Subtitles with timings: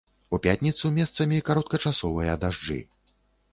[0.37, 2.81] У пятніцу месцамі кароткачасовыя дажджы.